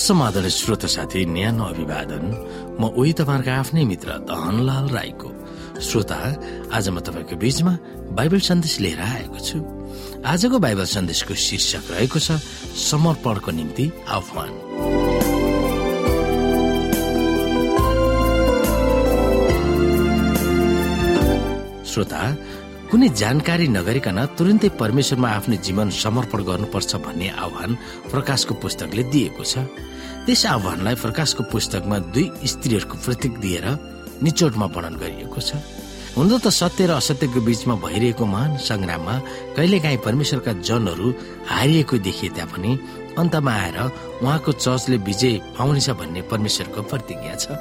समाधान 0.00 0.48
श्रोत 0.48 0.84
साथी 0.88 1.24
न्यानो 1.28 1.64
अभिवादन 1.76 2.24
म 2.80 2.88
उही 2.96 3.12
तपाईँहरूको 3.20 3.52
आफ्नै 3.52 3.84
मित्र 3.84 4.08
धनलाल 4.24 4.88
राईको। 4.96 5.28
श्रोता 5.76 6.16
आज 6.72 6.88
म 6.88 7.04
तपाईँको 7.04 7.36
बीचमा 7.36 7.72
बाइबल 8.16 8.40
सन्देश 8.40 8.80
लिएर 8.80 9.00
आएको 9.00 9.38
छु। 9.44 9.58
आजको 10.24 10.56
बाइबल 10.56 10.86
सन्देशको 10.96 11.34
शीर्षक 11.36 11.84
रहेको 11.92 12.18
छ 12.18 12.40
समर्पणको 12.80 13.50
निम्ति 13.52 13.86
आह्वान। 14.08 14.52
श्रोता 21.84 22.20
कुनै 22.90 23.08
जानकारी 23.14 23.66
नगरिकन 23.70 24.18
तुरन्तै 24.34 24.68
परमेश्वरमा 24.74 25.28
आफ्नो 25.38 25.56
जीवन 25.66 25.88
समर्पण 25.94 26.40
गर्नुपर्छ 26.50 26.92
भन्ने 27.06 27.28
आह्वान 27.44 27.70
प्रकाशको 28.10 28.54
पुस्तकले 28.62 29.02
दिएको 29.14 29.44
छ। 29.46 29.62
त्यस 30.26 30.42
आह्वानलाई 30.54 30.96
प्रकाशको 30.98 31.42
पुस्तकमा 31.54 31.96
दुई 32.10 32.26
स्त्रीहरूको 32.52 32.96
प्रतीक 33.06 33.32
दिएर 33.44 33.66
निचोटमा 34.26 34.66
वर्णन 34.74 34.94
गरिएको 35.02 35.38
छ। 35.38 35.50
हुन 36.18 36.26
त 36.34 36.50
सत्य 36.50 36.90
र 36.90 36.98
असत्यको 36.98 37.40
बीचमा 37.46 37.74
भइरहेको 37.78 38.24
महान 38.26 38.58
संग्राममा 38.58 39.14
कहिलेकाहीँ 39.54 40.02
परमेश्वरका 40.06 40.52
जनहरू 40.58 41.06
हारिएको 41.46 41.94
देखिए 42.02 42.34
तापनि 42.34 42.70
अन्तमा 43.22 43.52
आएर 43.54 43.78
उहाँको 44.18 44.50
चर्चले 44.66 44.96
विजय 45.06 45.34
पाउनेछ 45.54 45.88
भन्ने 45.94 46.20
परमेश्वरको 46.26 46.80
प्रतिज्ञा 46.90 47.34
छ। 47.38 47.54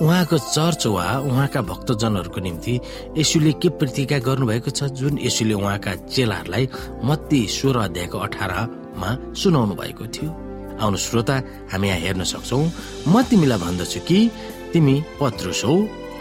उहाँको 0.00 0.36
चर्च 0.38 0.86
वा 0.86 1.04
उहाँका 1.28 1.60
भक्तजनहरूको 1.60 2.40
निम्ति 2.40 2.74
यसुले 3.18 3.52
के 3.60 3.68
प्रतिज्ञा 3.76 4.18
गर्नुभएको 4.24 4.70
छ? 4.72 4.88
जुन 4.96 5.18
यसुले 5.20 5.54
उहाँका 5.54 5.92
चेलाहरूलाई 6.08 6.68
मत्ती 7.04 7.40
सोह्र 7.46 7.78
अध्यायको 7.84 8.18
अठारमा 8.18 9.10
सुनाउनु 9.36 9.74
भएको 9.76 10.04
थियो। 10.08 10.30
आउनु 10.80 10.96
श्रोता 10.96 11.36
हामी 11.72 11.88
यहाँ 11.88 12.00
हेर्न 12.00 12.24
सक्छौ 12.32 12.60
म 13.12 13.22
तिमीलाई 13.28 13.58
भन्दछु 13.60 14.00
कि? 14.08 14.18
तिमी 14.72 14.94
पत्रुस 15.20 15.64
हौ। 15.64 15.74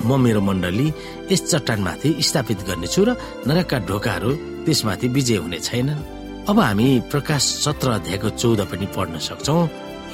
म 0.03 0.19
मेरो 0.19 0.41
मण्डली 0.43 0.88
यस 1.31 1.41
चट्टानमाथि 1.52 2.09
स्थापित 2.19 2.59
गर्नेछु 2.67 3.02
र 3.08 3.16
नरकका 3.47 3.77
ढोकाहरू 3.88 4.31
त्यसमाथि 4.67 5.08
विजय 5.16 5.38
हुने 5.43 5.59
छैन 5.59 5.89
अब 6.52 6.59
हामी 6.59 6.88
प्रकाश 7.11 7.43
सत्र 7.64 7.88
अध्यायको 7.99 8.30
चौध 8.41 8.59
पनि 8.71 8.88
पढ्न 8.95 9.19
सक्छौ। 9.19 9.58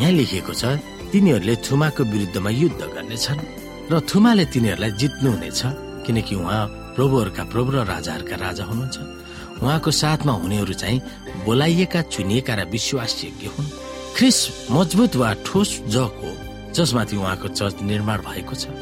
यहाँ 0.01 0.11
लेखिएको 0.11 0.53
छ 0.53 0.77
तिनीहरूले 1.15 1.55
थुमाको 1.63 2.03
विरुद्धमा 2.11 2.49
युद्ध 2.51 2.81
गर्नेछन् 2.91 3.39
र 3.87 3.93
थुमाले 4.03 4.45
तिनीहरूलाई 4.51 4.91
जित्नुहुनेछ 4.99 5.61
किनकि 6.03 6.35
उहाँ 6.35 6.63
प्रभुहरूका 6.95 7.43
प्रभु 7.55 7.69
र 7.71 7.77
राजाहरूका 7.87 8.35
राजा 8.35 8.63
हुनुहुन्छ। 8.67 8.97
उहाँको 9.63 9.91
साथमा 9.95 10.33
हुनेहरू 10.43 10.73
चाहिँ 10.75 10.99
बोलाइएका 11.47 12.01
चुनिएका 12.11 12.53
र 12.59 12.61
विश्वासयोग्य 12.67 13.47
हुन्। 13.47 13.71
ख्रिस 14.15 14.37
मजबुत 14.75 15.15
वा 15.15 15.29
ठोस 15.47 15.69
जग 15.87 16.11
हो 16.19 16.31
जसमाथि 16.75 17.15
उहाँको 17.15 17.47
चर्च 17.47 17.75
निर्माण 17.87 18.19
भएको 18.27 18.55
छ। 18.59 18.75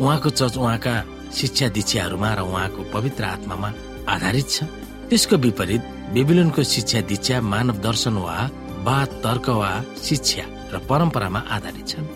उहाँको 0.00 0.28
चर्च 0.40 0.56
उहाँका 0.56 0.94
शिक्षा 1.36 1.68
दीक्षाहरूमा 1.68 2.30
र 2.32 2.40
उहाँको 2.48 2.80
पवित्र 2.96 3.24
आत्मामा 3.28 3.68
आधारित 4.08 4.48
छ। 4.48 4.64
त्यसको 5.12 5.36
विपरीत 5.36 5.82
बेबिलोनको 6.16 6.62
शिक्षा 6.64 7.00
दीक्षा 7.12 7.44
मानव 7.44 7.76
दर्शन 7.84 8.16
वा 8.24 8.38
वाद 8.88 9.08
तर्क 9.20 9.46
वा 9.52 9.72
शिक्षा 10.00 10.44
र 10.74 10.78
परम्परामा 10.90 11.40
आधारित 11.56 11.86
छन्। 11.88 12.06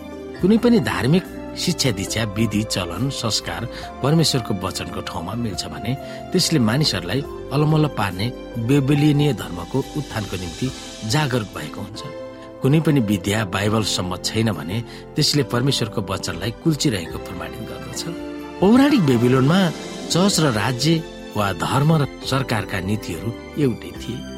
कुनै 0.41 0.57
पनि 0.63 0.79
धार्मिक 0.91 1.25
शिक्षा 1.57 1.91
दीक्षा 1.91 2.23
विधि 2.37 2.61
चलन 2.73 3.09
संस्कार 3.11 3.65
परमेश्वरको 4.03 4.53
वचनको 4.63 5.01
ठाउँमा 5.09 5.33
मिल्छ 5.43 5.65
भने 5.73 5.91
त्यसले 6.31 6.59
मानिसहरूलाई 6.59 7.21
अलमल्ल 7.55 7.87
पार्ने 7.99 8.27
बेबेलियनीय 8.69 9.33
धर्मको 9.41 9.79
उत्थानको 9.99 10.35
निम्ति 10.37 10.67
जागरुक 11.11 11.49
भएको 11.57 11.81
हुन्छ। 11.81 12.01
कुनै 12.61 12.79
पनि 12.85 12.99
विद्या 13.09 13.43
बाइबल 13.55 13.83
सम्मत 13.95 14.25
छैन 14.25 14.51
भने 14.51 14.77
त्यसले 15.15 15.43
परमेश्वरको 15.53 16.01
वचनलाई 16.09 16.51
कुल्चिरहेको 16.63 17.17
प्रमाणित 17.27 17.61
गर्दछ। 17.69 18.01
पौराणिक 18.59 19.01
बेबिलोनमा 19.09 19.59
चर्च 20.13 20.35
र 20.39 20.51
राज्य 20.61 20.91
वा 21.35 21.47
धर्म 21.65 21.89
र 22.01 22.03
सरकारका 22.29 22.79
नीतिहरू 22.79 23.29
एउटै 23.63 23.91
थिए। 24.01 24.28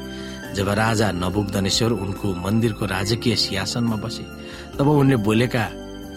जब 0.56 0.68
राजा 0.68 1.06
नबुकदनेश्वर 1.12 1.92
उनको 2.04 2.26
मन्दिरको 2.44 2.84
राजकीय 2.86 3.36
सिंहासनमा 3.36 3.96
बसे 4.04 4.24
तब 4.76 4.88
उनले 4.88 5.16
बोलेका 5.26 5.64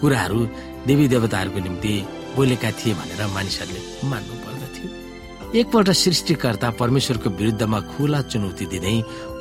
कुराहरू 0.00 0.40
देवी 0.86 1.06
देवताहरूको 1.08 1.60
निम्ति 1.66 1.92
बोलेका 2.36 2.70
थिए 2.78 2.94
भनेर 2.94 3.20
मानिसहरूले 3.34 3.80
मान्नु 4.10 4.34
पर्दथ्यो 4.44 4.86
एकपल्ट 5.60 5.90
सृष्टिकर्ता 6.04 6.70
परमेश्वरको 6.80 7.30
विरुद्धमा 7.40 7.80
खुला 7.92 8.20
चुनौती 8.30 8.66
दिँदै 8.72 8.94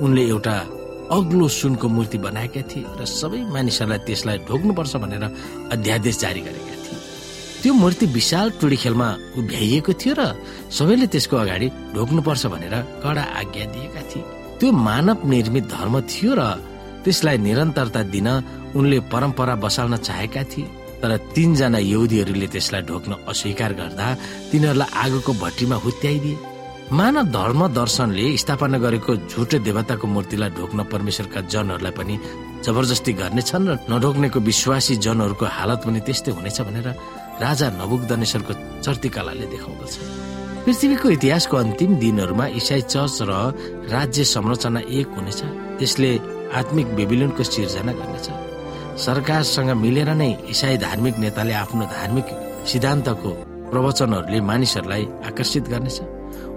उनले 0.04 0.24
एउटा 0.32 0.56
अग्लो 1.12 1.48
सुनको 1.60 1.88
मूर्ति 1.96 2.18
बनाएका 2.18 2.62
थिए 2.72 2.86
र 3.00 3.06
सबै 3.06 3.40
मानिसहरूलाई 3.56 4.00
त्यसलाई 4.08 4.38
ढोक्नुपर्छ 4.48 4.96
भनेर 5.04 5.24
अध्यादेश 5.76 6.16
जारी 6.20 6.42
गरेका 6.48 6.76
थिए। 6.84 6.98
त्यो 7.62 7.74
मूर्ति 7.74 8.06
विशाल 8.16 8.50
टुडी 8.62 8.78
खेलमा 8.84 9.10
उभ्याइएको 9.38 9.94
थियो 10.02 10.14
र 10.20 10.24
सबैले 10.72 11.08
त्यसको 11.14 11.36
अगाडि 11.38 11.68
ढोक्नुपर्छ 11.94 12.46
भनेर 12.54 12.76
कडा 13.04 13.24
आज्ञा 13.42 13.66
दिएका 13.74 14.02
थिए। 14.10 14.24
त्यो 14.60 14.72
मानव 14.88 15.28
निर्मित 15.30 15.66
धर्म 15.68 15.96
थियो 16.12 16.34
र 16.40 16.42
त्यसलाई 17.04 17.38
निरन्तरता 17.38 18.02
दिन 18.14 18.28
उनले 18.76 19.00
परम्परा 19.12 19.56
बसाल्न 19.64 19.96
चाहेका 20.08 20.44
थिए। 20.52 20.68
तर 21.02 21.12
तीनजना 21.36 21.80
यहुदीहरूले 21.92 22.48
त्यसलाई 22.48 22.82
ढोक्न 22.90 23.12
अस्वीकार 23.30 23.72
गर्दा 23.80 24.06
तिनीहरूलाई 24.52 24.90
आगोको 25.04 25.32
भट्टीमा 25.44 25.76
हुत्याइदिए। 25.86 26.38
मानव 26.92 27.26
धर्म 27.38 27.62
दर्शनले 27.74 28.26
स्थापना 28.38 28.78
गरेको 28.78 29.12
झुटो 29.30 29.58
देवताको 29.68 30.06
मूर्तिलाई 30.08 30.50
ढोक्न 30.58 30.80
परमेश्वरका 30.94 31.42
जनहरूलाई 31.54 31.94
पनि 31.98 32.16
जबरजस्ती 32.66 33.14
गर्नेछन् 33.22 33.68
र 33.70 33.74
नढोक्नेको 33.94 34.40
विश्वासी 34.42 34.96
जनहरूको 35.06 35.46
हालत 35.46 35.80
पनि 35.86 36.00
त्यस्तै 36.02 36.32
हुनेछ 36.34 36.58
भनेर 36.66 36.88
राजा 37.46 37.68
नबुकदनेश्वरको 37.78 38.54
चर्तिकलाले 38.82 39.46
देखाउँदछ। 39.54 39.94
पृथ्वीको 40.66 41.08
इतिहासको 41.16 41.56
अन्तिम 41.62 41.92
दिनहरूमा 42.02 42.46
इसाई 42.60 42.82
चर्च 42.90 43.18
र 43.30 43.32
राज्य 43.94 44.24
संरचना 44.34 44.82
एक 44.90 45.08
हुनेछ। 45.14 45.40
त्यसले 45.78 46.12
आत्मिक 46.58 46.88
बेबिलोनको 46.98 47.44
सिर्जना 47.46 47.94
गर्नेछ। 48.00 48.28
सरकारसँग 48.98 49.70
मिलेर 49.86 50.10
नै 50.18 50.32
इसाई 50.50 50.78
धार्मिक 50.82 51.16
नेताले 51.22 51.54
आफ्नो 51.54 51.86
धार्मिक 51.86 52.28
सिद्धान्तको 52.66 53.30
प्रवचनहरूले 53.70 54.40
मानिसहरूलाई 54.42 55.04
आकर्षित 55.30 55.64
गर्नेछ। 55.70 55.98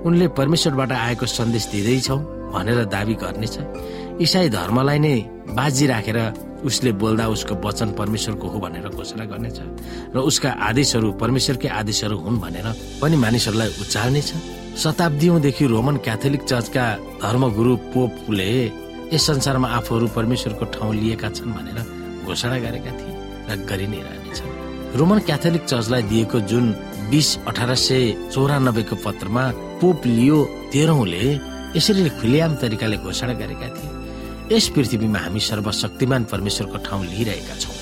उनले 0.08 0.26
परमेश्वरबाट 0.38 0.90
आएको 1.04 1.26
सन्देश 1.28 1.64
दिँदैछौ 1.72 2.18
भनेर 2.54 2.78
दावी 2.94 3.14
गर्नेछ। 3.24 3.56
इसाई 4.20 4.48
धर्मलाई 4.50 4.98
नै 4.98 5.14
बाजी 5.54 5.86
राखेर 5.86 6.18
उसले 6.66 6.90
बोल्दा 7.00 7.26
उसको 7.34 7.54
वचन 7.64 7.88
परमेश्वरको 7.98 8.46
हो 8.52 8.58
भनेर 8.58 8.86
घोषणा 8.90 9.24
गर्नेछ 9.30 9.58
र 10.14 10.16
उसका 10.30 10.50
आदेशहरू 10.68 11.08
परमेश्वरकै 11.22 11.68
आदेशहरू 11.80 12.16
हुन् 12.18 12.40
भनेर 12.42 12.66
पनि 13.00 13.16
मानिसहरूलाई 13.24 13.70
उचाल्नेछ। 13.82 14.30
शताब्दीदेखि 14.82 15.64
रोमन 15.66 15.96
क्याथोलिक 16.06 16.42
चर्चका 16.50 16.84
धर्मगुरु 17.22 17.74
पोपले 17.94 18.50
यस 19.14 19.26
संसारमा 19.26 19.68
आफूहरू 19.78 20.06
परमेश्वरको 20.18 20.64
ठाउँ 20.74 20.94
लिएका 20.94 21.28
छन् 21.36 21.54
भनेर 21.56 21.78
घोषणा 22.26 22.58
गरेका 22.58 22.92
थिए 22.98 23.14
र 23.48 23.50
गरि 23.70 23.86
नै 23.86 24.00
रहनेछन्। 24.06 24.98
रोमन 24.98 25.18
क्याथोलिक 25.28 25.62
चर्चलाई 25.64 26.02
दिएको 26.10 26.38
जुन 26.50 26.66
बिस 27.10 27.28
अठार 27.48 27.74
सय 27.86 28.02
चौरानब्बेको 28.34 28.96
पत्रमा 29.06 29.44
पोप 29.80 30.06
लियो 30.06 30.38
तेह्रौले 30.72 31.24
यसरी 31.76 32.10
खुलियाम 32.18 32.52
तरिकाले 32.60 32.96
घोषणा 33.06 33.32
गरेका 33.42 33.68
थिए। 33.76 33.90
यस 34.52 34.68
पृथ्वीमा 34.74 35.18
हामी 35.18 35.40
सर्वशक्तिमान 35.40 36.24
परमेश्वरको 36.32 36.78
ठाउँ 36.86 37.04
लिइरहेका 37.04 37.54
छौँ। 37.60 37.74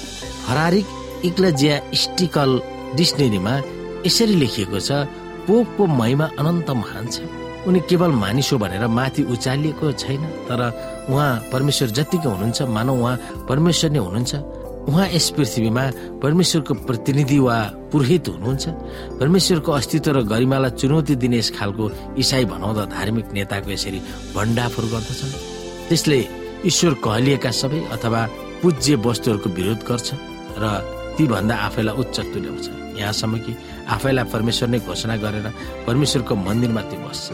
हरारिक 0.46 0.86
इक्लजिया 1.24 1.76
स्टिकल 1.94 2.50
डिक्सनेरीमा 2.96 3.54
यसरी 4.06 4.34
लेखिएको 4.42 4.78
छ 4.80 4.90
पोपको 5.46 5.86
महिमा 5.86 6.26
अनन्त 6.38 6.70
महान 6.70 7.06
छ। 7.06 7.22
उनी 7.66 7.80
केवल 7.90 8.10
मानिस 8.14 8.52
हो 8.52 8.58
भनेर 8.58 8.86
माथि 8.86 9.22
उचालिएको 9.30 9.92
छैन 9.92 10.22
तर 10.46 10.60
उहाँ 11.10 11.30
परमेश्वर 11.52 11.88
जतिको 11.98 12.28
हुनुहुन्छ 12.30 12.62
मानव 12.62 12.94
उहाँ 12.98 13.16
परमेश्वर 13.48 13.90
नै 13.90 13.98
हुनुहुन्छ। 13.98 14.34
उहाँ 14.86 15.06
यस 15.10 15.26
पृथ्वीमा 15.36 15.84
परमेश्वरको 16.22 16.74
प्रतिनिधि 16.86 17.38
वा 17.38 17.58
पुरोहित 17.90 18.28
हुनुहुन्छ। 18.28 18.64
परमेश्वरको 19.18 19.70
अस्तित्व 19.72 20.10
र 20.14 20.22
गरिमालाई 20.30 20.70
चुनौती 20.78 21.14
दिने 21.14 21.38
यस 21.38 21.50
खालको 21.58 21.84
इसाई 22.22 22.44
भनाउँदा 22.50 22.84
धार्मिक 22.90 23.26
नेताको 23.34 23.70
यसरी 23.70 24.00
भण्डाफुर 24.34 24.84
गर्दछन्। 24.94 25.32
त्यसले 25.88 26.18
ईश्वर 26.66 26.94
कहलिएका 27.04 27.50
सबै 27.60 27.80
अथवा 27.94 28.20
पूज्य 28.62 28.94
वस्तुहरूको 29.06 29.48
विरोध 29.56 29.80
गर्छ 29.88 30.08
र 30.62 30.64
ती 31.16 31.24
भन्दा 31.32 31.54
आफैलाई 31.66 31.94
उच्च 32.02 32.16
तुल्याउँछ। 32.34 32.66
यहाँसम्म 33.00 33.34
कि 33.44 33.52
आफैलाई 33.94 34.24
परमेश्वर 34.34 34.68
नै 34.68 34.78
घोषणा 34.82 35.16
गरेर 35.24 35.46
परमेश्वरको 35.86 36.34
मन्दिरमा 36.34 36.82
त्यो 36.90 36.98
बस्छ। 37.06 37.26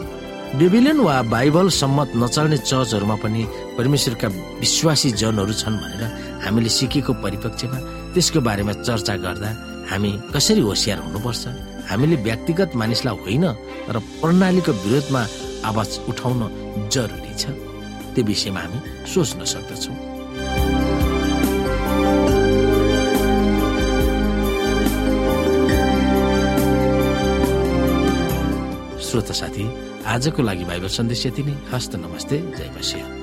बेबिलियन 0.59 0.99
वा 1.07 1.15
बाइबल 1.33 1.67
सम्मत 1.81 2.09
नचल्ने 2.21 2.57
चर्चहरूमा 2.69 3.15
पनि 3.23 3.41
परमेश्वरका 3.77 4.27
विश्वासी 4.61 5.09
जनहरू 5.21 5.53
छन् 5.61 5.81
भनेर 5.81 6.03
हामीले 6.45 6.69
सिकेको 6.77 7.13
परिप्रेक्ष्यमा 7.23 7.79
त्यसको 8.13 8.39
बारेमा 8.47 8.73
चर्चा 8.85 9.13
गर्दा 9.25 9.49
हामी 9.89 10.11
कसरी 10.35 10.61
होसियार 10.61 10.99
हुनुपर्छ? 11.05 11.43
हामीले 11.89 12.15
व्यक्तिगत 12.27 12.69
मानिसलाई 12.77 13.15
होइन 13.23 13.45
तर 13.87 13.97
प्रणालीको 14.21 14.71
विरोधमा 14.85 15.21
आवाज 15.69 15.89
उठाउन 16.09 16.41
जरुरी 16.93 17.33
छ। 17.41 17.43
त्यो 18.13 18.23
विषयमा 18.25 18.59
हामी 18.59 18.79
सोच्न 19.09 19.43
सक्दछौँ। 19.53 19.95
श्रोता 29.03 29.33
साथी 29.33 29.65
आजको 30.05 30.41
लागि 30.41 30.65
बाइबल 30.65 30.87
सन्देश 30.89 31.25
यति 31.25 31.43
नै। 31.43 31.53
हस्त 31.73 31.95
नमस्ते। 31.95 32.37
जय 32.57 32.69
बसिया 32.77 33.22